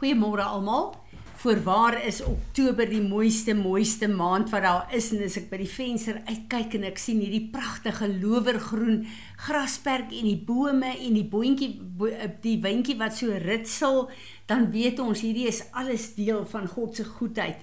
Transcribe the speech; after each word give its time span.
Goeiemôre 0.00 0.40
almal. 0.40 0.94
Voorwaar 1.42 1.98
is 2.08 2.22
Oktober 2.24 2.88
die 2.88 3.02
mooiste 3.04 3.52
mooiste 3.52 4.08
maand 4.08 4.48
wat 4.48 4.62
daar 4.64 4.94
is 4.96 5.10
en 5.12 5.20
as 5.26 5.36
ek 5.36 5.50
by 5.50 5.58
die 5.60 5.68
venster 5.68 6.22
uitkyk 6.24 6.78
en 6.78 6.86
ek 6.88 6.96
sien 7.02 7.20
hierdie 7.20 7.50
pragtige 7.52 8.08
lowergroen 8.08 9.02
grasperk 9.44 10.14
en 10.16 10.30
die 10.30 10.40
bome 10.48 10.88
en 10.94 11.18
die 11.18 11.26
boontjie 11.28 11.68
eh, 12.08 12.30
die 12.40 12.56
windjie 12.64 12.96
wat 12.96 13.18
so 13.18 13.36
ritsel, 13.44 14.06
dan 14.48 14.70
weet 14.72 15.04
ons 15.04 15.20
hierdie 15.20 15.50
is 15.52 15.66
alles 15.76 16.14
deel 16.16 16.46
van 16.48 16.64
God 16.72 16.96
se 16.96 17.04
goedheid 17.04 17.60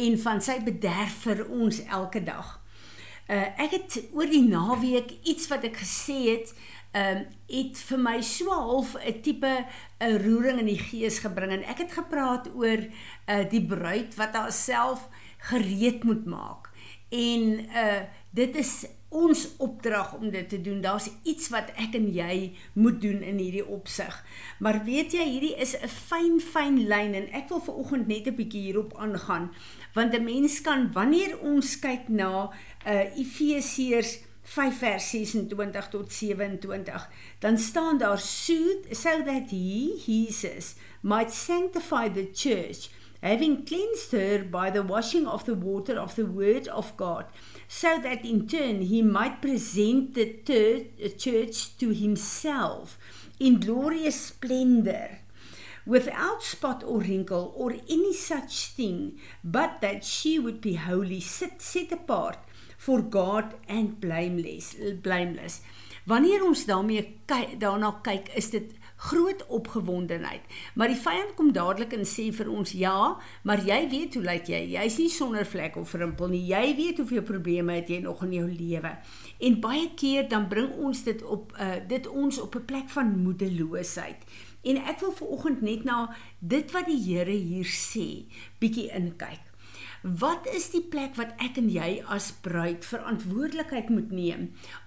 en 0.00 0.16
van 0.24 0.40
sy 0.40 0.62
bederf 0.64 1.20
vir 1.26 1.44
ons 1.52 1.84
elke 1.84 2.24
dag. 2.24 2.62
Uh, 3.24 3.44
ek 3.60 3.76
het 3.76 4.00
oor 4.12 4.28
die 4.28 4.44
naweek 4.44 5.18
iets 5.24 5.52
wat 5.52 5.68
ek 5.68 5.78
gesê 5.80 6.16
het 6.30 6.56
ehm 6.94 7.16
um, 7.16 7.22
het 7.50 7.78
vir 7.88 7.98
my 7.98 8.20
so 8.22 8.50
half 8.50 8.94
'n 8.96 9.20
tipe 9.22 9.66
'n 10.00 10.18
roering 10.24 10.58
in 10.58 10.70
die 10.70 10.78
gees 10.78 11.18
gebring 11.18 11.52
en 11.52 11.64
ek 11.64 11.78
het 11.78 11.92
gepraat 11.92 12.48
oor 12.54 12.80
uh 13.28 13.44
die 13.50 13.66
bruid 13.66 14.14
wat 14.14 14.34
haarself 14.34 15.08
gereed 15.38 16.04
moet 16.04 16.24
maak. 16.24 16.70
En 17.10 17.42
uh 17.60 18.02
dit 18.30 18.56
is 18.56 18.86
ons 19.08 19.56
opdrag 19.58 20.14
om 20.14 20.30
dit 20.30 20.48
te 20.48 20.60
doen. 20.60 20.80
Daar's 20.80 21.10
iets 21.22 21.48
wat 21.48 21.70
ek 21.78 21.94
en 21.94 22.08
jy 22.12 22.56
moet 22.72 23.00
doen 23.00 23.22
in 23.22 23.38
hierdie 23.38 23.66
opsig. 23.66 24.24
Maar 24.58 24.84
weet 24.84 25.12
jy, 25.12 25.22
hierdie 25.22 25.56
is 25.56 25.74
'n 25.78 25.88
fyn 25.88 26.40
fyn 26.40 26.86
lyn 26.88 27.14
en 27.14 27.28
ek 27.32 27.48
wil 27.48 27.60
ver 27.60 27.74
oggend 27.74 28.06
net 28.06 28.26
'n 28.26 28.34
bietjie 28.34 28.62
hierop 28.70 28.94
aangaan 28.98 29.50
want 29.94 30.14
'n 30.14 30.24
mens 30.24 30.60
kan 30.60 30.92
wanneer 30.92 31.38
ons 31.40 31.78
kyk 31.78 32.08
na 32.08 32.50
uh 32.86 33.18
Efesiërs 33.18 34.18
5 34.44 34.78
vers 34.78 35.10
26 35.10 35.88
tot 35.90 36.10
27 36.10 37.08
dan 37.38 37.58
staan 37.58 37.98
daar 37.98 38.18
soothe 38.18 38.94
so 38.94 39.22
that 39.24 39.50
he 39.50 39.96
Jesus 40.06 40.74
might 41.00 41.32
sanctify 41.32 42.08
the 42.12 42.30
church 42.32 42.90
having 43.22 43.64
cleansed 43.64 44.12
her 44.12 44.44
by 44.44 44.70
the 44.70 44.82
washing 44.82 45.26
of 45.26 45.44
the 45.44 45.54
water 45.54 45.98
of 45.98 46.14
the 46.14 46.26
word 46.26 46.68
of 46.68 46.92
God 46.96 47.24
so 47.66 47.98
that 48.02 48.24
in 48.24 48.46
turn 48.46 48.82
he 48.82 49.02
might 49.02 49.40
present 49.40 50.14
the 50.14 50.26
church 51.16 51.76
to 51.78 51.90
himself 51.90 52.98
in 53.40 53.60
glorious 53.60 54.20
splendor 54.20 55.20
without 55.86 56.42
spot 56.42 56.84
or 56.84 57.00
wrinkle 57.00 57.52
or 57.56 57.72
any 57.88 58.12
such 58.12 58.66
thing 58.68 59.18
but 59.42 59.80
that 59.80 60.04
she 60.04 60.38
would 60.38 60.60
be 60.60 60.74
holy 60.74 61.20
set 61.20 61.62
set 61.62 61.92
apart 61.92 62.38
for 62.78 63.04
God 63.10 63.54
and 63.68 64.00
blameless 64.00 64.74
blameless. 65.02 65.60
Wanneer 66.04 66.44
ons 66.44 66.66
daarmee 66.68 67.06
kyk 67.26 67.56
daarna 67.60 67.94
kyk, 68.04 68.28
is 68.36 68.50
dit 68.52 68.74
groot 68.96 69.46
opgewondenheid. 69.46 70.42
Maar 70.74 70.92
die 70.92 71.00
vyand 71.00 71.34
kom 71.36 71.50
dadelik 71.52 71.92
en 71.96 72.04
sê 72.08 72.28
vir 72.32 72.48
ons 72.52 72.72
ja, 72.76 73.16
maar 73.42 73.62
jy 73.64 73.80
weet 73.90 74.16
hoe 74.16 74.24
lyk 74.24 74.48
jy? 74.52 74.60
Jy's 74.76 74.98
nie 75.00 75.10
sonder 75.12 75.48
vlek 75.48 75.76
of 75.80 75.94
rimpel 75.98 76.30
nie. 76.32 76.44
Jy 76.48 76.74
weet 76.78 77.00
hoeveel 77.02 77.24
probleme 77.26 77.78
het 77.80 77.90
jy 77.92 78.02
nog 78.04 78.22
in 78.28 78.36
jou 78.38 78.46
lewe. 78.48 78.94
En 79.44 79.60
baie 79.64 79.88
keer 79.98 80.28
dan 80.28 80.48
bring 80.48 80.72
ons 80.76 81.04
dit 81.08 81.24
op 81.24 81.56
uh 81.58 81.80
dit 81.88 82.06
ons 82.08 82.40
op 82.40 82.54
'n 82.56 82.64
plek 82.64 82.88
van 82.90 83.16
moedeloosheid. 83.24 84.24
En 84.64 84.76
ek 84.76 85.00
wil 85.00 85.12
ver 85.12 85.26
oggend 85.26 85.60
net 85.60 85.84
na 85.84 86.14
dit 86.40 86.70
wat 86.72 86.86
die 86.86 87.00
Here 87.04 87.30
hier 87.30 87.68
sê, 87.68 88.24
bietjie 88.58 88.88
inkyk. 88.96 89.53
Wat 90.04 90.44
is 90.52 90.66
die 90.68 90.82
plek 90.84 91.14
wat 91.16 91.30
ek 91.40 91.56
en 91.56 91.70
jy 91.72 92.02
as 92.12 92.26
bruid 92.44 92.84
verantwoordelikheid 92.84 93.86
moet 93.88 94.10
neem 94.12 94.42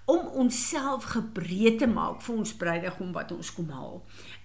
om 0.06 0.28
onsself 0.38 1.08
gebreed 1.10 1.80
te 1.82 1.88
maak 1.90 2.20
vir 2.22 2.36
ons 2.38 2.52
bruidegom 2.60 3.10
wat 3.16 3.32
ons 3.34 3.50
kom 3.56 3.72
haal? 3.74 3.96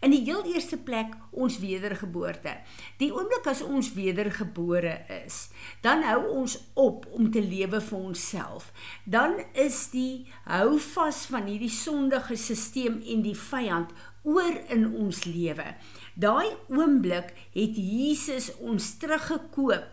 In 0.01 0.15
die 0.15 0.23
heel 0.25 0.41
eerste 0.49 0.79
plek 0.81 1.13
ons 1.29 1.59
wedergeboorte. 1.61 2.55
Die 2.97 3.11
oomblik 3.13 3.45
as 3.51 3.61
ons 3.61 3.91
wedergebore 3.93 4.95
is, 5.13 5.51
dan 5.85 6.01
hou 6.09 6.23
ons 6.39 6.57
op 6.73 7.05
om 7.13 7.29
te 7.29 7.43
lewe 7.45 7.77
vir 7.77 8.09
onsself. 8.09 8.71
Dan 9.05 9.43
is 9.53 9.91
die 9.93 10.25
hou 10.49 10.79
vas 10.95 11.21
van 11.29 11.45
hierdie 11.53 11.69
sondige 11.69 12.33
stelsel 12.33 12.97
en 13.13 13.21
die 13.21 13.37
vyand 13.37 13.93
oor 14.23 14.55
in 14.71 14.87
ons 14.95 15.23
lewe. 15.27 15.75
Daai 16.15 16.53
oomblik 16.69 17.33
het 17.55 17.77
Jesus 17.77 18.51
ons 18.61 18.91
teruggekoop 19.01 19.87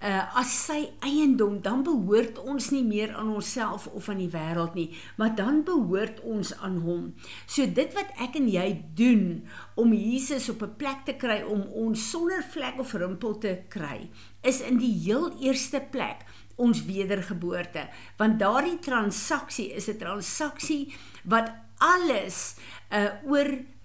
uh, 0.00 0.38
as 0.40 0.52
sy 0.66 0.78
eiendom, 1.04 1.58
dan 1.62 1.82
behoort 1.86 2.40
ons 2.40 2.70
nie 2.72 2.84
meer 2.86 3.12
aan 3.16 3.34
onsself 3.34 3.86
of 3.92 4.08
aan 4.08 4.22
die 4.24 4.30
wêreld 4.32 4.74
nie, 4.78 4.88
maar 5.20 5.34
dan 5.36 5.62
behoort 5.66 6.22
ons 6.24 6.54
aan 6.58 6.80
hom. 6.86 7.12
So 7.46 7.66
dit 7.66 7.92
wat 7.96 8.14
ek 8.22 8.38
en 8.40 8.48
jy 8.50 8.66
doen 8.96 9.44
om 9.76 9.92
Jesus 9.92 10.48
op 10.48 10.62
'n 10.62 10.76
plek 10.76 11.04
te 11.04 11.14
kry 11.14 11.42
om 11.42 11.62
ons 11.72 12.10
sonder 12.10 12.42
vlek 12.42 12.80
of 12.80 12.94
rimpel 12.94 13.38
te 13.38 13.58
kry, 13.68 14.08
is 14.42 14.60
in 14.60 14.78
die 14.78 14.94
heel 15.04 15.30
eerste 15.40 15.80
plek 15.90 16.24
ons 16.56 16.84
wedergeboorte 16.88 17.88
want 18.16 18.38
daardie 18.40 18.78
transaksie 18.80 19.72
is 19.76 19.88
'n 19.88 19.98
transaksie 19.98 20.94
wat 21.24 21.52
alles 21.78 22.56
uh 22.90 23.12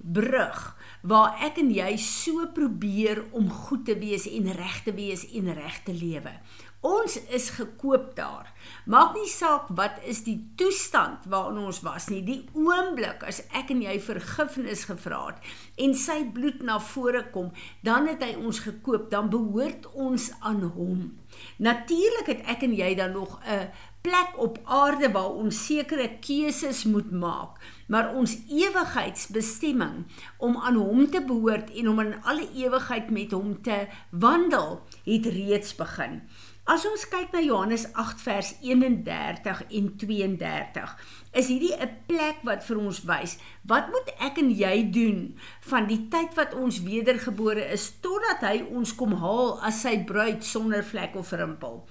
oorbrug 0.02 0.76
waar 1.02 1.38
ek 1.42 1.58
en 1.58 1.72
jy 1.74 1.96
so 1.98 2.46
probeer 2.54 3.24
om 3.32 3.50
goed 3.50 3.86
te 3.86 3.96
wees 3.98 4.28
en 4.30 4.52
reg 4.54 4.84
te 4.86 4.94
wees 4.94 5.26
en 5.34 5.54
reg 5.54 5.82
te 5.86 5.94
lewe. 5.94 6.34
Ons 6.82 7.20
is 7.30 7.50
gekoop 7.54 8.16
daar. 8.18 8.50
Maak 8.86 9.14
nie 9.14 9.30
saak 9.30 9.70
wat 9.78 10.00
is 10.06 10.24
die 10.26 10.40
toestand 10.58 11.28
waarin 11.30 11.60
ons 11.62 11.82
was 11.86 12.10
nie. 12.10 12.24
Die 12.26 12.40
oomblik 12.58 13.22
as 13.28 13.44
ek 13.54 13.70
en 13.74 13.84
jy 13.86 14.00
vergifnis 14.02 14.88
gevra 14.90 15.28
het 15.28 15.52
en 15.78 15.94
sy 15.98 16.24
bloed 16.34 16.62
na 16.66 16.80
vore 16.82 17.24
kom, 17.34 17.52
dan 17.86 18.10
het 18.10 18.26
hy 18.26 18.34
ons 18.42 18.64
gekoop, 18.66 19.10
dan 19.14 19.30
behoort 19.30 19.88
ons 19.94 20.32
aan 20.42 20.66
hom. 20.74 21.12
Natuurlik 21.58 22.26
het 22.26 22.42
ek 22.46 22.62
en 22.62 22.74
jy 22.76 22.96
dan 22.96 23.12
nog 23.12 23.40
'n 23.46 23.70
plek 24.02 24.34
op 24.38 24.60
aarde 24.66 25.12
waar 25.12 25.30
ons 25.30 25.66
sekere 25.66 26.10
keuses 26.20 26.84
moet 26.84 27.12
maak, 27.12 27.58
maar 27.88 28.14
ons 28.16 28.38
ewigheidsbestemming 28.50 30.06
om 30.38 30.58
aan 30.58 30.76
hom 30.76 31.10
te 31.10 31.22
behoort 31.22 31.70
en 31.74 31.90
om 31.90 32.00
in 32.00 32.16
alle 32.24 32.48
ewigheid 32.56 33.10
met 33.10 33.32
hom 33.32 33.62
te 33.62 33.88
wandel, 34.10 34.82
het 35.04 35.26
reeds 35.26 35.76
begin. 35.76 36.22
As 36.70 36.84
ons 36.86 37.08
kyk 37.10 37.32
na 37.34 37.40
Johannes 37.42 37.88
8 37.98 38.20
vers 38.22 38.52
31 38.62 39.64
en 39.74 39.88
32, 39.98 40.92
is 41.34 41.48
hierdie 41.50 41.74
'n 41.74 41.90
plek 42.06 42.44
wat 42.46 42.62
vir 42.64 42.78
ons 42.78 43.00
wys 43.02 43.38
wat 43.66 43.90
moet 43.90 44.14
ek 44.22 44.38
en 44.38 44.52
jy 44.54 44.92
doen 44.94 45.34
van 45.72 45.88
die 45.88 46.08
tyd 46.14 46.38
wat 46.38 46.54
ons 46.54 46.84
wedergebore 46.86 47.66
is 47.74 47.90
totdat 48.06 48.46
hy 48.46 48.62
ons 48.70 48.94
kom 48.94 49.14
haal 49.14 49.58
as 49.66 49.82
sy 49.82 50.04
bruid 50.06 50.44
sonder 50.46 50.84
vlek 50.84 51.16
of 51.16 51.32
rimpel. 51.34 51.88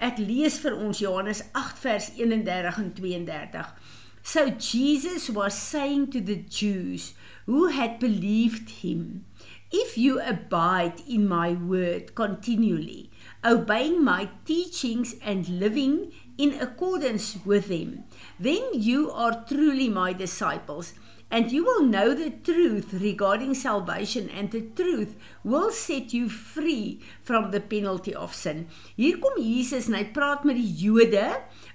Ek 0.00 0.18
lees 0.18 0.58
vir 0.58 0.74
ons 0.74 0.98
Johannes 0.98 1.44
8 1.54 1.78
vers 1.78 2.10
31 2.18 2.78
en 2.78 2.92
32. 2.92 3.74
So 4.22 4.50
Jesus 4.50 5.28
was 5.28 5.54
saying 5.54 6.12
to 6.12 6.20
the 6.20 6.36
Jews 6.36 7.14
who 7.46 7.68
had 7.68 7.98
believed 7.98 8.70
him, 8.70 9.24
if 9.72 9.96
you 9.96 10.20
abide 10.20 11.00
in 11.08 11.26
my 11.26 11.54
word 11.54 12.14
continually, 12.14 13.10
obeying 13.44 14.04
my 14.04 14.28
teachings 14.44 15.14
and 15.22 15.48
living 15.48 16.12
in 16.38 16.60
accordance 16.60 17.38
with 17.44 17.68
them, 17.68 18.04
then 18.38 18.62
you 18.72 19.10
are 19.10 19.44
truly 19.48 19.88
my 19.88 20.12
disciples 20.12 20.94
and 21.32 21.50
you 21.50 21.64
will 21.64 21.82
know 21.82 22.12
the 22.12 22.30
truth 22.44 22.92
regarding 22.92 23.54
salvation 23.54 24.28
and 24.28 24.52
the 24.52 24.60
truth 24.76 25.16
will 25.42 25.70
set 25.72 26.12
you 26.12 26.28
free 26.28 27.00
from 27.22 27.50
the 27.50 27.60
penalty 27.60 28.14
of 28.14 28.34
sin. 28.36 28.66
Hier 29.00 29.16
kom 29.16 29.40
Jesus 29.40 29.88
en 29.88 29.96
hy 29.96 30.04
praat 30.12 30.44
met 30.44 30.60
die 30.60 30.68
Jode 30.84 31.24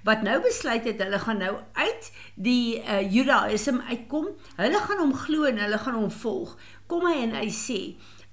wat 0.06 0.22
nou 0.23 0.38
besluit 0.46 0.85
het 0.85 1.01
hulle 1.01 1.17
gaan 1.25 1.41
nou 1.41 1.56
uit 1.73 2.12
die 2.38 2.78
uh, 2.85 3.01
Judaïsme 3.01 3.81
uitkom. 3.90 4.29
Hulle 4.62 4.84
gaan 4.85 5.01
hom 5.01 5.17
glo 5.25 5.50
en 5.50 5.57
hulle 5.66 5.81
gaan 5.81 5.97
hom 5.97 6.13
volg. 6.22 6.53
Kom 6.88 7.09
hy 7.09 7.17
en 7.25 7.35
hy 7.41 7.50
sê 7.51 7.81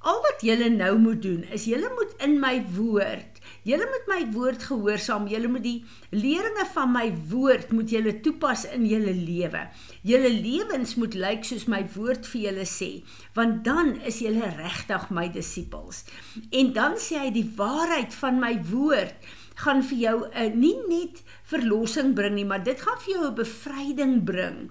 Al 0.05 0.19
wat 0.21 0.43
julle 0.45 0.67
nou 0.69 0.99
moet 1.01 1.21
doen 1.25 1.45
is 1.57 1.65
julle 1.65 1.89
moet 1.97 2.11
in 2.27 2.35
my 2.41 2.59
woord, 2.77 3.34
julle 3.65 3.87
moet 3.91 4.09
my 4.11 4.21
woord 4.35 4.65
gehoorsaam, 4.69 5.29
julle 5.33 5.49
moet 5.49 5.65
die 5.65 5.85
leringe 6.13 6.67
van 6.75 6.93
my 6.93 7.07
woord 7.31 7.73
moet 7.73 7.91
julle 7.91 8.13
toepas 8.25 8.67
in 8.77 8.87
julle 8.89 9.15
lewe. 9.17 9.67
Julle 10.07 10.31
lewens 10.31 10.97
moet 11.01 11.17
lyk 11.17 11.45
soos 11.49 11.67
my 11.71 11.83
woord 11.97 12.29
vir 12.33 12.49
julle 12.49 12.67
sê, 12.69 12.91
want 13.37 13.65
dan 13.65 13.97
is 14.05 14.21
julle 14.25 14.51
regtig 14.59 15.09
my 15.11 15.29
disippels. 15.33 16.05
En 16.53 16.75
dan 16.77 17.01
sê 17.01 17.25
hy 17.25 17.33
die 17.35 17.49
waarheid 17.57 18.15
van 18.21 18.39
my 18.43 18.59
woord 18.71 19.33
gaan 19.65 19.83
vir 19.87 19.99
jou 19.99 20.19
'n 20.27 20.31
uh, 20.35 20.55
nie 20.55 20.79
net 20.89 21.23
verlossing 21.47 22.15
bring 22.15 22.35
nie, 22.35 22.45
maar 22.45 22.65
dit 22.65 22.81
gaan 22.81 22.99
vir 22.99 23.15
jou 23.15 23.27
'n 23.27 23.35
bevryding 23.35 24.25
bring 24.25 24.71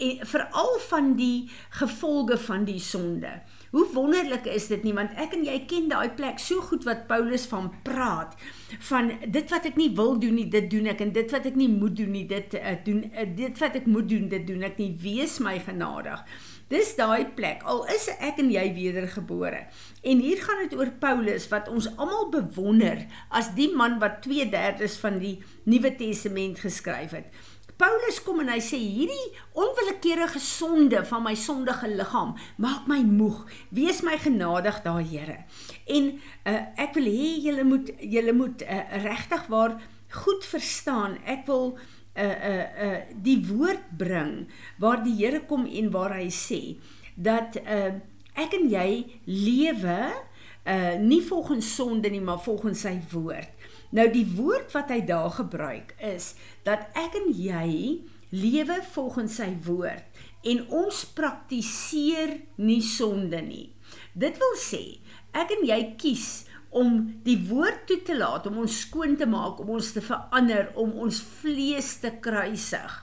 en 0.00 0.26
veral 0.26 0.78
van 0.88 1.16
die 1.16 1.50
gevolge 1.70 2.38
van 2.38 2.64
die 2.64 2.80
sonde. 2.80 3.42
Hoe 3.70 3.86
wonderlik 3.94 4.48
is 4.50 4.66
dit 4.66 4.82
nie 4.82 4.94
want 4.96 5.14
ek 5.20 5.36
en 5.36 5.44
jy 5.46 5.56
ken 5.70 5.88
daai 5.92 6.10
plek 6.18 6.40
so 6.42 6.62
goed 6.70 6.86
wat 6.88 7.06
Paulus 7.10 7.46
van 7.50 7.70
praat 7.86 8.34
van 8.90 9.12
dit 9.26 9.52
wat 9.52 9.68
ek 9.70 9.78
nie 9.78 9.90
wil 9.94 10.16
doen 10.22 10.34
nie 10.40 10.48
dit 10.50 10.66
doen 10.70 10.90
ek 10.90 11.04
en 11.04 11.12
dit 11.14 11.34
wat 11.34 11.46
ek 11.46 11.58
nie 11.58 11.68
moet 11.70 11.94
doen 11.98 12.10
nie 12.10 12.26
dit 12.30 12.56
uh, 12.58 12.74
doen 12.86 13.04
uh, 13.10 13.26
dit 13.36 13.62
wat 13.62 13.78
ek 13.78 13.86
moet 13.86 14.08
doen 14.10 14.26
dit 14.32 14.46
doen 14.46 14.66
ek 14.66 14.80
nie 14.82 14.90
wees 15.04 15.38
my 15.44 15.58
genadig 15.62 16.24
Dis 16.70 16.92
daai 16.94 17.26
plek. 17.34 17.64
Al 17.66 17.80
is 17.90 18.04
ek 18.22 18.36
en 18.38 18.50
jy 18.54 18.62
wedergebore. 18.76 19.64
En 20.06 20.20
hier 20.22 20.38
gaan 20.38 20.60
dit 20.62 20.76
oor 20.78 20.92
Paulus 21.02 21.48
wat 21.50 21.66
ons 21.72 21.88
almal 21.96 22.28
bewonder 22.30 23.08
as 23.34 23.50
die 23.56 23.72
man 23.74 23.98
wat 23.98 24.20
2/3 24.22 24.94
van 25.02 25.18
die 25.18 25.40
Nuwe 25.66 25.90
Testament 25.98 26.62
geskryf 26.62 27.10
het. 27.18 27.26
Paulus 27.80 28.18
kom 28.20 28.42
en 28.42 28.50
hy 28.52 28.58
sê 28.60 28.76
hierdie 28.76 29.30
onwillekeurige 29.56 30.40
sonde 30.44 31.00
van 31.08 31.22
my 31.24 31.32
sondige 31.38 31.88
liggaam 31.88 32.34
maak 32.60 32.88
my 32.90 32.98
moeg. 33.06 33.46
Wees 33.72 34.02
my 34.04 34.18
genadig 34.20 34.82
daai 34.84 35.06
Here. 35.08 35.38
En 35.88 36.10
uh, 36.44 36.60
ek 36.76 36.92
wil 36.98 37.08
hê 37.08 37.30
julle 37.46 37.64
moet 37.64 37.88
julle 38.04 38.34
moet 38.36 38.66
uh, 38.66 38.82
regtig 39.06 39.48
waar 39.48 39.78
goed 40.20 40.44
verstaan. 40.44 41.16
Ek 41.24 41.46
wil 41.48 41.72
uh 42.20 42.26
uh 42.26 42.64
uh 42.84 43.00
die 43.14 43.38
woord 43.48 43.92
bring 43.96 44.48
waar 44.82 45.00
die 45.04 45.14
Here 45.16 45.40
kom 45.48 45.64
en 45.64 45.92
waar 45.94 46.18
hy 46.18 46.28
sê 46.34 46.60
dat 47.16 47.56
uh 47.64 47.94
ek 48.36 48.56
en 48.58 48.66
jy 48.68 48.90
lewe 49.24 50.00
uh 50.70 50.94
nie 51.02 51.22
volgens 51.26 51.74
sonde 51.74 52.10
nie 52.10 52.22
maar 52.22 52.40
volgens 52.42 52.84
sy 52.86 52.96
woord. 53.10 53.50
Nou 53.90 54.06
die 54.12 54.26
woord 54.36 54.70
wat 54.72 54.92
hy 54.94 55.00
daar 55.06 55.30
gebruik 55.34 55.96
is 55.98 56.34
dat 56.66 56.86
ek 56.98 57.16
en 57.18 57.32
jy 57.34 57.70
lewe 58.30 58.78
volgens 58.94 59.40
sy 59.40 59.50
woord 59.66 60.06
en 60.46 60.62
ons 60.70 61.02
praktiseer 61.16 62.36
nie 62.62 62.82
sonde 62.86 63.40
nie. 63.42 63.66
Dit 64.14 64.38
wil 64.38 64.54
sê 64.60 64.84
ek 65.36 65.56
en 65.58 65.66
jy 65.66 65.80
kies 66.00 66.28
om 66.70 67.02
die 67.26 67.38
woord 67.48 67.82
toe 67.90 67.98
te 68.06 68.14
laat 68.14 68.46
om 68.46 68.60
ons 68.62 68.76
skoon 68.84 69.16
te 69.18 69.26
maak, 69.26 69.58
om 69.58 69.72
ons 69.74 69.90
te 69.90 70.02
verander, 70.04 70.70
om 70.78 70.92
ons 71.02 71.18
vlees 71.40 71.96
te 72.02 72.12
kruisig. 72.22 72.94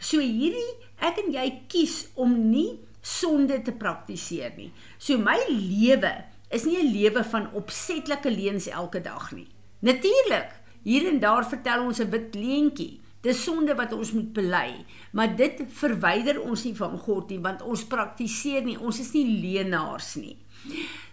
So 0.00 0.24
hierdie 0.24 0.70
ek 1.02 1.20
en 1.26 1.32
jy 1.34 1.46
kies 1.70 2.06
om 2.16 2.32
nie 2.48 2.80
sonde 3.02 3.58
te 3.66 3.74
praktiseer 3.76 4.54
nie. 4.56 4.70
So 4.98 5.18
my 5.20 5.36
lewe 5.50 6.14
is 6.52 6.64
nie 6.64 6.78
'n 6.78 6.92
lewe 6.92 7.24
van 7.24 7.52
opsetlike 7.52 8.30
leuns 8.30 8.66
elke 8.68 9.00
dag 9.00 9.32
nie. 9.32 9.48
Natuurlik, 9.80 10.50
hier 10.82 11.08
en 11.08 11.20
daar 11.20 11.48
vertel 11.48 11.84
ons 11.84 11.98
'n 12.00 12.10
wit 12.10 12.34
leentjie. 12.34 13.00
Dis 13.20 13.42
sonde 13.42 13.74
wat 13.74 13.92
ons 13.92 14.12
moet 14.12 14.32
bely, 14.32 14.84
maar 15.12 15.36
dit 15.36 15.62
verwyder 15.68 16.40
ons 16.42 16.64
nie 16.64 16.74
van 16.76 16.98
God 16.98 17.30
nie 17.30 17.40
want 17.40 17.62
ons 17.62 17.84
praktiseer 17.84 18.64
nie, 18.64 18.78
ons 18.80 19.00
is 19.00 19.12
nie 19.12 19.40
leenaars 19.40 20.14
nie. 20.14 20.36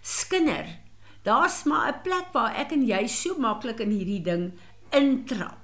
Skinder, 0.02 0.66
Daar's 1.22 1.64
maar 1.64 1.94
'n 1.94 2.02
plek 2.02 2.28
waar 2.32 2.56
ek 2.56 2.72
en 2.72 2.86
jy 2.86 3.08
so 3.08 3.38
maklik 3.38 3.80
in 3.80 3.90
hierdie 3.90 4.22
ding 4.22 4.54
intrap. 4.90 5.59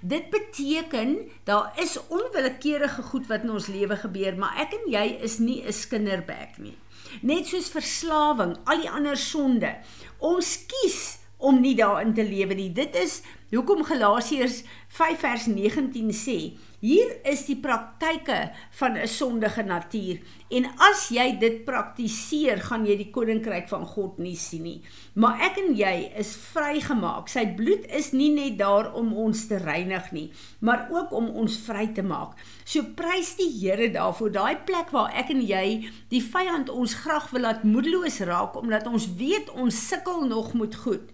Dit 0.00 0.30
beteken 0.30 1.28
daar 1.44 1.72
is 1.76 1.98
onwillekeurige 2.08 3.02
goed 3.02 3.26
wat 3.26 3.42
in 3.42 3.50
ons 3.50 3.66
lewe 3.66 3.96
gebeur, 3.96 4.36
maar 4.36 4.56
ek 4.56 4.72
en 4.72 4.86
jy 4.92 5.06
is 5.20 5.38
nie 5.38 5.60
'n 5.62 5.72
skinderbek 5.72 6.58
nie. 6.58 6.76
Net 7.22 7.46
soos 7.46 7.68
verslawing, 7.68 8.56
al 8.64 8.80
die 8.80 8.90
ander 8.90 9.16
sonde. 9.16 9.76
Ons 10.18 10.66
kies 10.66 11.18
om 11.36 11.60
nie 11.60 11.74
daarin 11.74 12.14
te 12.14 12.24
lewe 12.24 12.54
nie. 12.54 12.72
Dit 12.72 12.94
is 12.96 13.22
hoekom 13.58 13.82
Galasiërs 13.82 14.62
5 14.94 15.18
vers 15.18 15.46
19 15.50 16.12
sê: 16.14 16.36
Hier 16.80 17.10
is 17.28 17.42
die 17.44 17.58
praktyke 17.60 18.52
van 18.78 18.96
'n 18.96 19.08
sondige 19.08 19.62
natuur 19.62 20.20
en 20.48 20.64
as 20.78 21.08
jy 21.10 21.38
dit 21.38 21.64
praktiseer, 21.64 22.60
gaan 22.60 22.86
jy 22.86 22.96
die 22.96 23.10
koninkryk 23.10 23.68
van 23.68 23.84
God 23.86 24.18
nie 24.18 24.36
sien 24.36 24.62
nie. 24.62 24.82
Maar 25.14 25.40
ek 25.40 25.58
en 25.58 25.74
jy 25.76 26.12
is 26.16 26.36
vrygemaak. 26.36 27.28
Sy 27.28 27.46
bloed 27.56 27.84
is 27.90 28.12
nie 28.12 28.30
net 28.32 28.58
daar 28.58 28.94
om 28.94 29.12
ons 29.12 29.46
te 29.46 29.58
reinig 29.58 30.12
nie, 30.12 30.32
maar 30.60 30.88
ook 30.90 31.12
om 31.12 31.28
ons 31.28 31.58
vry 31.58 31.92
te 31.92 32.02
maak. 32.02 32.38
So 32.64 32.82
prys 32.82 33.36
die 33.36 33.50
Here 33.60 33.90
daarvoor, 33.90 34.32
daai 34.32 34.56
plek 34.64 34.90
waar 34.90 35.12
ek 35.12 35.30
en 35.30 35.42
jy 35.42 35.90
die 36.08 36.22
vyand 36.22 36.70
ons 36.70 36.94
graag 36.94 37.30
wil 37.30 37.40
laat 37.42 37.64
moedeloos 37.64 38.20
raak 38.20 38.56
omdat 38.56 38.86
ons 38.86 39.14
weet 39.16 39.50
ons 39.50 39.88
sukkel 39.88 40.26
nog 40.26 40.54
met 40.54 40.74
goed. 40.74 41.12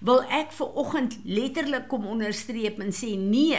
Wil 0.00 0.22
ek 0.30 0.52
vir 0.54 0.76
oggend 0.78 1.18
letterlik 1.26 1.88
kom 1.90 2.06
onderstreep 2.06 2.78
en 2.82 2.94
sê 2.94 3.16
nee. 3.18 3.58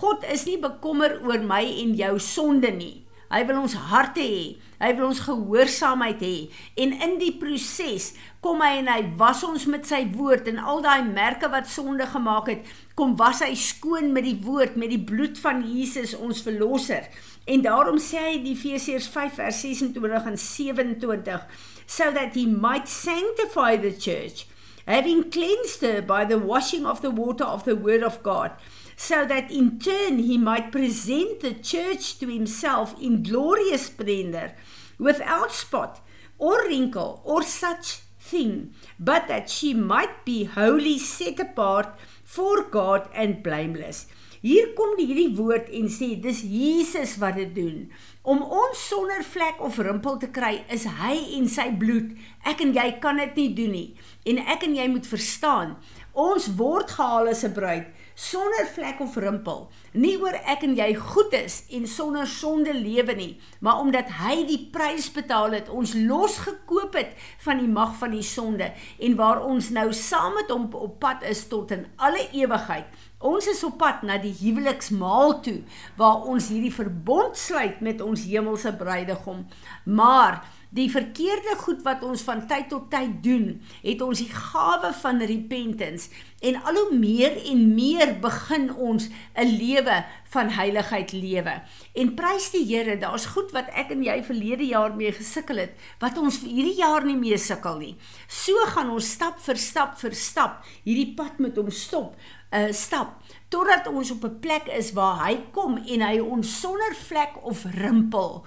God 0.00 0.24
is 0.30 0.46
nie 0.46 0.58
bekommer 0.62 1.18
oor 1.26 1.42
my 1.46 1.62
en 1.82 1.94
jou 1.98 2.16
sonde 2.22 2.72
nie. 2.74 2.96
Hy 3.30 3.44
wil 3.46 3.60
ons 3.60 3.76
harte 3.92 4.22
hê. 4.26 4.46
Hy 4.80 4.88
wil 4.98 5.10
ons 5.12 5.20
gehoorsaamheid 5.22 6.22
hê. 6.24 6.36
En 6.82 6.94
in 7.06 7.12
die 7.20 7.30
proses 7.38 8.08
kom 8.42 8.62
hy 8.64 8.80
en 8.80 8.90
hy 8.90 9.04
was 9.20 9.44
ons 9.46 9.68
met 9.70 9.86
sy 9.86 10.00
woord 10.16 10.48
en 10.50 10.58
al 10.58 10.82
daai 10.82 11.06
merke 11.06 11.46
wat 11.52 11.70
sonde 11.70 12.08
gemaak 12.10 12.50
het, 12.50 12.66
kom 12.98 13.14
was 13.20 13.44
hy 13.44 13.52
skoon 13.54 14.10
met 14.16 14.26
die 14.26 14.38
woord, 14.42 14.74
met 14.80 14.90
die 14.90 15.02
bloed 15.06 15.38
van 15.38 15.62
Jesus 15.62 16.16
ons 16.18 16.42
verlosser. 16.42 17.06
En 17.46 17.62
daarom 17.62 18.00
sê 18.02 18.18
hy 18.24 18.34
in 18.40 18.50
Efesiërs 18.50 19.06
5 19.14 19.38
vers 19.38 19.62
26 19.62 20.26
en 20.32 20.40
27, 20.40 21.46
so 21.86 22.10
that 22.10 22.34
he 22.34 22.48
might 22.50 22.90
sanctify 22.90 23.76
the 23.78 23.94
church, 23.94 24.48
having 24.86 25.30
cleansed 25.30 25.80
her 25.82 26.02
by 26.02 26.24
the 26.24 26.38
washing 26.38 26.86
of 26.86 27.02
the 27.02 27.10
water 27.10 27.44
of 27.44 27.64
the 27.64 27.76
word 27.76 28.02
of 28.02 28.22
God 28.22 28.52
so 29.00 29.24
that 29.24 29.50
in 29.50 29.78
turn 29.78 30.18
he 30.18 30.36
might 30.36 30.70
present 30.70 31.40
the 31.40 31.54
church 31.54 32.18
to 32.18 32.26
himself 32.28 32.94
in 33.00 33.22
glorious 33.22 33.86
splendor, 33.86 34.52
without 34.98 35.50
spot 35.50 36.04
or 36.36 36.64
wrinkle 36.66 37.22
or 37.24 37.42
such 37.42 38.00
thing, 38.20 38.74
but 38.98 39.26
that 39.26 39.48
she 39.48 39.72
might 39.72 40.22
be 40.26 40.44
wholly 40.44 40.98
set 40.98 41.40
apart 41.40 41.98
for 42.22 42.62
God 42.62 43.08
and 43.14 43.42
blameless. 43.42 44.06
Hier 44.40 44.70
kom 44.76 44.94
hierdie 44.96 45.32
woord 45.36 45.66
en 45.76 45.88
sê 45.92 46.14
dis 46.20 46.44
Jesus 46.48 47.18
wat 47.20 47.36
dit 47.36 47.50
doen. 47.56 47.88
Om 48.22 48.42
ons 48.44 48.80
sonder 48.88 49.22
vlek 49.24 49.62
of 49.64 49.78
rimpel 49.80 50.18
te 50.20 50.28
kry 50.28 50.58
is 50.68 50.82
hy 50.98 51.14
en 51.38 51.46
sy 51.48 51.70
bloed. 51.80 52.10
Ek 52.44 52.60
en 52.60 52.74
jy 52.76 52.84
kan 53.00 53.16
dit 53.16 53.38
nie 53.38 53.48
doen 53.56 53.72
nie. 53.72 53.86
En 54.28 54.42
ek 54.44 54.66
en 54.66 54.74
jy 54.76 54.84
moet 54.92 55.08
verstaan, 55.08 55.72
ons 56.12 56.50
word 56.58 56.92
gehaal 56.98 57.32
as 57.32 57.44
'n 57.48 57.54
bruid 57.56 57.88
sonder 58.20 58.66
vlek 58.68 58.98
of 59.00 59.14
rimpel, 59.16 59.62
nie 59.96 60.12
oor 60.20 60.36
ek 60.52 60.64
en 60.66 60.74
jy 60.76 60.90
goed 60.98 61.32
is 61.38 61.62
en 61.72 61.86
sonder 61.88 62.28
sonde 62.28 62.74
lewe 62.76 63.14
nie, 63.16 63.30
maar 63.64 63.80
omdat 63.80 64.10
hy 64.20 64.42
die 64.48 64.60
prys 64.74 65.08
betaal 65.14 65.56
het, 65.56 65.70
ons 65.72 65.94
losgekoop 65.96 66.98
het 66.98 67.14
van 67.46 67.62
die 67.62 67.70
mag 67.70 67.94
van 68.00 68.12
die 68.12 68.26
sonde 68.26 68.72
en 69.00 69.16
waar 69.16 69.40
ons 69.46 69.70
nou 69.72 69.88
saam 69.96 70.36
met 70.36 70.52
hom 70.52 70.68
op 70.76 70.98
pad 71.00 71.24
is 71.30 71.46
tot 71.48 71.72
in 71.72 71.86
alle 71.96 72.26
ewigheid. 72.36 72.90
Ons 73.20 73.50
is 73.52 73.58
op 73.68 73.74
pad 73.80 74.04
na 74.04 74.16
die 74.16 74.32
huweliksmaal 74.32 75.34
toe 75.44 75.58
waar 76.00 76.24
ons 76.28 76.46
hierdie 76.48 76.72
verbond 76.72 77.36
sluit 77.36 77.80
met 77.84 78.00
ons 78.00 78.09
hemelse 78.18 78.72
bruidegom. 78.76 79.46
Maar 79.84 80.42
die 80.70 80.90
verkeerde 80.90 81.56
goed 81.58 81.82
wat 81.82 82.02
ons 82.06 82.22
van 82.22 82.44
tyd 82.46 82.68
tot 82.70 82.90
tyd 82.90 83.16
doen, 83.24 83.56
het 83.82 84.02
ons 84.02 84.20
die 84.22 84.30
gawe 84.30 84.92
van 85.00 85.18
repentance 85.26 86.10
en 86.46 86.60
al 86.62 86.78
hoe 86.78 86.98
meer 86.98 87.34
en 87.50 87.64
meer 87.74 88.14
begin 88.22 88.70
ons 88.74 89.08
'n 89.34 89.50
lewe 89.58 90.04
van 90.30 90.48
heiligheid 90.48 91.12
lewe. 91.12 91.62
En 91.94 92.14
prys 92.14 92.50
die 92.50 92.64
Here, 92.64 92.98
daar's 92.98 93.26
goed 93.26 93.50
wat 93.52 93.66
ek 93.74 93.90
en 93.90 94.04
jy 94.04 94.22
verlede 94.22 94.66
jaar 94.66 94.94
mee 94.94 95.12
gesukkel 95.12 95.56
het 95.56 95.74
wat 95.98 96.18
ons 96.18 96.38
vir 96.38 96.48
hierdie 96.48 96.78
jaar 96.78 97.04
nie 97.04 97.16
mee 97.16 97.38
sukkel 97.38 97.78
nie. 97.78 97.96
So 98.28 98.52
gaan 98.66 98.90
ons 98.90 99.10
stap 99.10 99.40
vir 99.40 99.56
stap 99.56 99.98
vir 99.98 100.14
stap 100.14 100.64
hierdie 100.84 101.14
pad 101.16 101.38
met 101.38 101.56
hom 101.56 101.70
stop, 101.70 102.14
uh, 102.50 102.72
stap 102.72 103.18
totdat 103.50 103.88
ons 103.90 104.10
op 104.10 104.24
'n 104.24 104.38
plek 104.40 104.66
is 104.66 104.92
waar 104.92 105.26
hy 105.26 105.36
kom 105.50 105.76
en 105.76 106.00
hy 106.00 106.18
ons 106.18 106.60
sonder 106.60 106.94
vlek 106.94 107.32
of 107.42 107.64
rimpel 107.64 108.44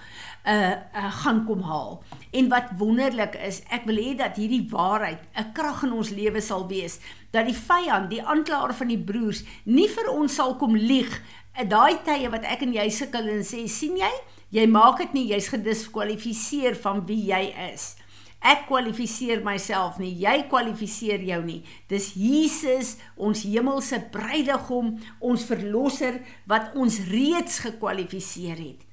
uh, 0.48 0.72
uh 0.72 1.12
gaan 1.24 1.46
kom 1.46 1.62
haal. 1.62 2.04
En 2.32 2.50
wat 2.50 2.72
wonderlik 2.78 3.36
is, 3.36 3.62
ek 3.70 3.84
wil 3.86 3.96
hê 3.96 4.16
dat 4.16 4.36
hierdie 4.36 4.68
waarheid 4.70 5.20
'n 5.36 5.52
krag 5.54 5.84
in 5.84 5.92
ons 5.92 6.10
lewe 6.10 6.42
sal 6.42 6.68
wees, 6.68 7.00
dat 7.32 7.46
die 7.46 7.56
vyand, 7.56 8.10
die 8.10 8.24
aanklaer 8.24 8.74
van 8.74 8.88
die 8.88 9.04
broers, 9.04 9.44
nie 9.64 9.90
vir 9.90 10.10
ons 10.12 10.36
sal 10.36 10.56
kom 10.56 10.76
lieg 10.76 11.22
in 11.60 11.70
daai 11.70 12.02
tye 12.04 12.30
wat 12.30 12.44
ek 12.44 12.62
en 12.62 12.74
jy 12.74 12.90
sukkel 12.90 13.28
en 13.30 13.44
sê, 13.44 13.68
sien 13.68 13.98
jy, 13.98 14.12
jy 14.50 14.68
maak 14.68 14.98
dit 14.98 15.14
nie, 15.14 15.28
jy's 15.34 15.48
gediskwalifiseer 15.48 16.76
van 16.76 17.06
wie 17.06 17.30
jy 17.30 17.54
is. 17.74 17.96
Ek 18.44 18.66
kwalifiseer 18.68 19.40
myself 19.46 19.96
nie, 20.02 20.12
jy 20.20 20.44
kwalifiseer 20.52 21.22
jou 21.24 21.40
nie. 21.46 21.62
Dis 21.88 22.10
Jesus, 22.20 22.98
ons 23.16 23.46
hemelse 23.48 24.02
bruidegom, 24.12 24.98
ons 25.24 25.46
verlosser 25.48 26.20
wat 26.52 26.76
ons 26.76 27.00
reeds 27.08 27.62
gekwalifiseer 27.64 28.60
het. 28.60 28.84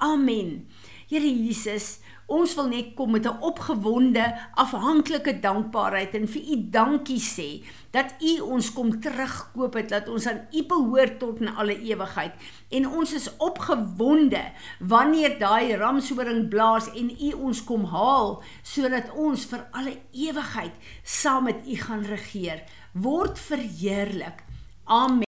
Amen. 0.00 0.68
Here 1.10 1.26
Jesus, 1.26 1.98
ons 2.30 2.54
wil 2.54 2.68
net 2.70 2.94
kom 2.94 3.10
met 3.10 3.26
'n 3.26 3.40
opgewonde, 3.40 4.24
afhanklike 4.54 5.40
dankbaarheid 5.40 6.14
en 6.14 6.28
vir 6.28 6.42
U 6.42 6.56
dankie 6.70 7.20
sê 7.20 7.64
dat 7.90 8.14
U 8.20 8.40
ons 8.40 8.72
kom 8.72 9.00
terugkoop 9.00 9.74
het 9.74 9.88
dat 9.88 10.08
ons 10.08 10.26
aan 10.26 10.46
U 10.52 10.62
behoort 10.66 11.18
tot 11.18 11.40
in 11.40 11.48
alle 11.48 11.80
ewigheid. 11.80 12.32
En 12.70 12.88
ons 12.88 13.12
is 13.12 13.36
opgewonde 13.36 14.42
wanneer 14.78 15.38
daai 15.38 15.76
ramshoring 15.76 16.48
blaas 16.48 16.92
en 16.94 17.10
U 17.10 17.32
ons 17.32 17.64
kom 17.64 17.84
haal 17.84 18.42
sodat 18.62 19.10
ons 19.14 19.44
vir 19.44 19.66
alle 19.70 19.96
ewigheid 20.12 20.74
saam 21.02 21.44
met 21.44 21.66
U 21.66 21.76
gaan 21.76 22.04
regeer. 22.04 22.62
Word 22.92 23.38
verheerlik. 23.38 24.44
Amen. 24.84 25.29